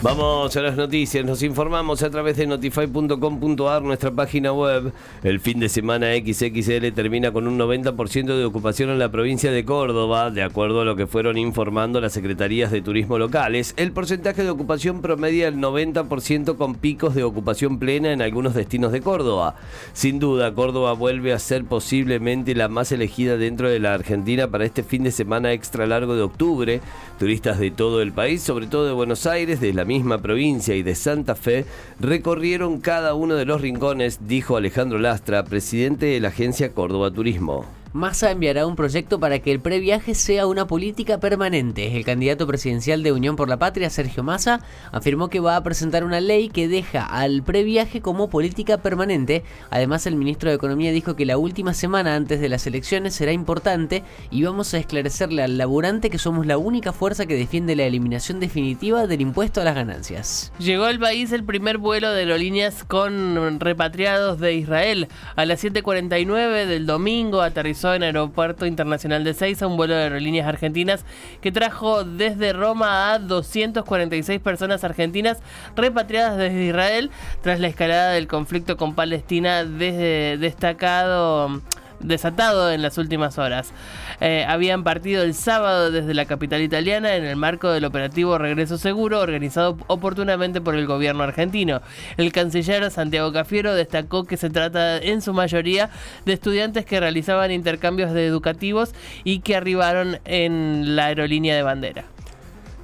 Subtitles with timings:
[0.00, 4.92] Vamos a las noticias, nos informamos a través de notify.com.ar, nuestra página web.
[5.24, 9.64] El fin de semana XXL termina con un 90% de ocupación en la provincia de
[9.64, 13.74] Córdoba, de acuerdo a lo que fueron informando las secretarías de turismo locales.
[13.76, 18.92] El porcentaje de ocupación promedia el 90% con picos de ocupación plena en algunos destinos
[18.92, 19.56] de Córdoba.
[19.94, 24.64] Sin duda, Córdoba vuelve a ser posiblemente la más elegida dentro de la Argentina para
[24.64, 26.80] este fin de semana extra largo de octubre.
[27.18, 30.82] Turistas de todo el país, sobre todo de Buenos Aires, de la misma provincia y
[30.82, 31.64] de Santa Fe
[31.98, 37.64] recorrieron cada uno de los rincones, dijo Alejandro Lastra, presidente de la agencia Córdoba Turismo.
[37.94, 41.96] Massa enviará un proyecto para que el previaje sea una política permanente.
[41.96, 44.60] El candidato presidencial de Unión por la Patria, Sergio Massa,
[44.92, 49.42] afirmó que va a presentar una ley que deja al previaje como política permanente.
[49.70, 53.32] Además, el ministro de Economía dijo que la última semana antes de las elecciones será
[53.32, 57.84] importante y vamos a esclarecerle al laburante que somos la única fuerza que defiende la
[57.84, 60.52] eliminación definitiva del impuesto a las ganancias.
[60.58, 65.08] Llegó al país el primer vuelo de aerolíneas con repatriados de Israel.
[65.36, 70.48] A las 7.49 del domingo aterrizó en Aeropuerto Internacional de Seiza un vuelo de aerolíneas
[70.48, 71.04] argentinas
[71.40, 75.38] que trajo desde Roma a 246 personas argentinas
[75.76, 77.10] repatriadas desde Israel
[77.40, 81.62] tras la escalada del conflicto con Palestina desde destacado
[82.00, 83.72] desatado en las últimas horas.
[84.20, 88.78] Eh, habían partido el sábado desde la capital italiana en el marco del operativo Regreso
[88.78, 91.82] Seguro organizado oportunamente por el gobierno argentino.
[92.16, 95.90] El canciller Santiago Cafiero destacó que se trata en su mayoría
[96.24, 98.92] de estudiantes que realizaban intercambios de educativos
[99.24, 102.04] y que arribaron en la aerolínea de bandera.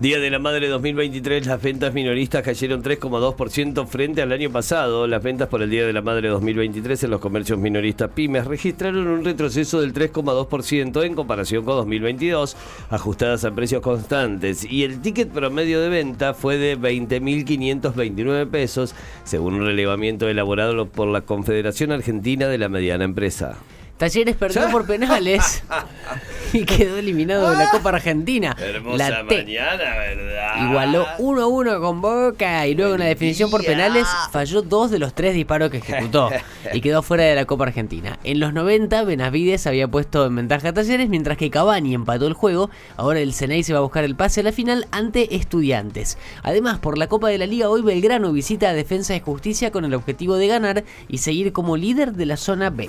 [0.01, 5.07] Día de la Madre 2023, las ventas minoristas cayeron 3,2% frente al año pasado.
[5.07, 9.07] Las ventas por el Día de la Madre 2023 en los comercios minoristas pymes registraron
[9.07, 12.57] un retroceso del 3,2% en comparación con 2022,
[12.91, 14.65] ajustadas a precios constantes.
[14.69, 21.07] Y el ticket promedio de venta fue de 20.529 pesos, según un relevamiento elaborado por
[21.07, 23.59] la Confederación Argentina de la Mediana Empresa.
[23.97, 25.63] Talleres perdió por penales
[26.59, 28.57] y quedó eliminado de la Copa Argentina.
[28.59, 30.69] Hermosa la T mañana, ¿verdad?
[30.69, 34.93] igualó 1 a 1 con Boca y luego en la definición por penales falló dos
[34.93, 36.31] de los tres disparos que ejecutó
[36.73, 38.21] y quedó fuera de la Copa Argentina.
[38.23, 42.35] En los 90 Benavides había puesto en ventaja a Talleres mientras que Cavani empató el
[42.35, 42.71] juego.
[42.97, 46.19] Ahora el Ceney se va a buscar el pase a la final ante Estudiantes.
[46.45, 49.85] Además, por la Copa de la Liga hoy Belgrano visita a Defensa y Justicia con
[49.85, 52.89] el objetivo de ganar y seguir como líder de la zona B.